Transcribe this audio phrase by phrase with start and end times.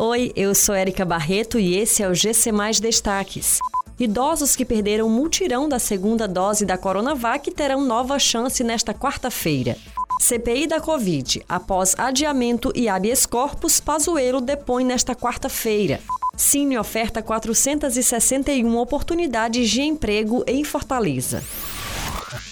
[0.00, 3.58] Oi, eu sou Érica Barreto e esse é o GC Mais Destaques.
[3.98, 9.76] Idosos que perderam o multirão da segunda dose da Coronavac terão nova chance nesta quarta-feira.
[10.20, 11.42] CPI da Covid.
[11.48, 15.98] Após adiamento e habeas corpus, Pazuello depõe nesta quarta-feira.
[16.36, 21.42] Cine oferta 461 oportunidades de emprego em Fortaleza.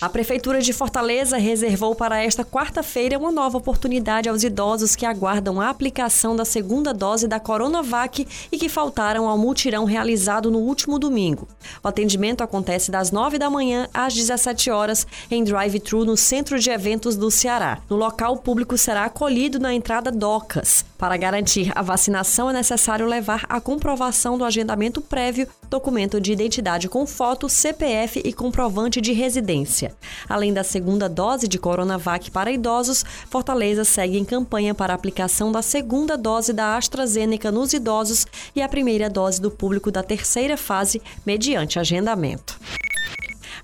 [0.01, 5.61] A Prefeitura de Fortaleza reservou para esta quarta-feira uma nova oportunidade aos idosos que aguardam
[5.61, 10.99] a aplicação da segunda dose da Coronavac e que faltaram ao mutirão realizado no último
[10.99, 11.49] domingo.
[11.83, 16.71] O atendimento acontece das 9 da manhã às 17 horas em drive-thru no Centro de
[16.71, 17.79] Eventos do Ceará.
[17.89, 20.85] No local, o público será acolhido na entrada Docas.
[20.99, 26.89] Para garantir a vacinação, é necessário levar a comprovação do agendamento prévio, documento de identidade
[26.89, 29.95] com foto, CPF e comprovante de residência.
[30.29, 35.53] Além da segunda dose de Coronavac para idosos, Fortaleza segue em campanha para a aplicação
[35.53, 40.57] da segunda dose da AstraZeneca nos idosos e a primeira dose do público da terceira
[40.57, 42.59] fase, mediante agendamento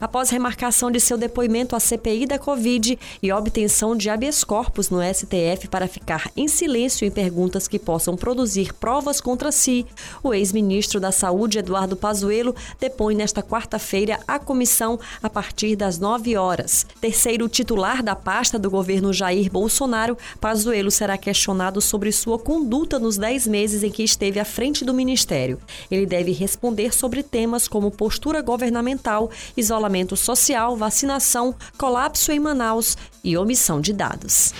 [0.02, 4.98] após remarcação de seu depoimento à CPI da Covid e obtenção de habeas corpus no
[5.00, 9.86] STF para ficar em silêncio em perguntas que possam produzir provas contra si,
[10.20, 16.36] o ex-ministro da Saúde, Eduardo Pazuello, depõe nesta quarta-feira à comissão a partir das 9
[16.36, 16.84] horas.
[17.00, 23.16] Terceiro titular da pasta do governo Jair Bolsonaro, Pazuello será questionado sobre sua conduta nos
[23.16, 25.60] 10 meses em que esteve à frente do ministério.
[25.88, 32.96] Ele deve responder sobre temas como postura governamental, isolamento isolamento social, vacinação, colapso em Manaus
[33.22, 34.54] e omissão de dados.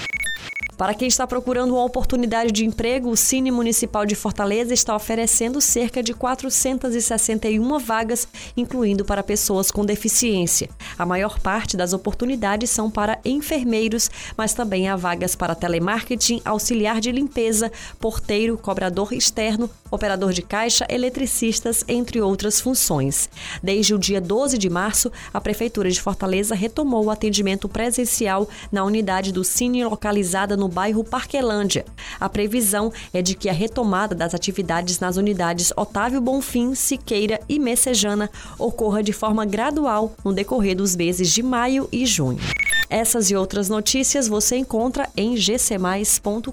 [0.77, 5.61] Para quem está procurando uma oportunidade de emprego, o Cine Municipal de Fortaleza está oferecendo
[5.61, 10.69] cerca de 461 vagas, incluindo para pessoas com deficiência.
[10.99, 17.01] A maior parte das oportunidades são para enfermeiros, mas também há vagas para telemarketing, auxiliar
[17.01, 23.29] de limpeza, porteiro, cobrador externo, operador de caixa, eletricistas, entre outras funções.
[23.63, 28.83] Desde o dia 12 de março, a Prefeitura de Fortaleza retomou o atendimento presencial na
[28.83, 31.85] unidade do Cine localizada no bairro Parquelândia.
[32.19, 37.59] A previsão é de que a retomada das atividades nas unidades Otávio Bonfim, Siqueira e
[37.59, 42.41] Messejana ocorra de forma gradual no decorrer dos meses de maio e junho.
[42.89, 46.53] Essas e outras notícias você encontra em gcmais.com.br.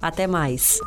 [0.00, 0.78] Até mais!